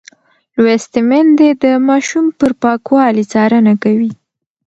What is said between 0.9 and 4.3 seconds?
میندې د ماشوم پر پاکوالي څارنه کوي.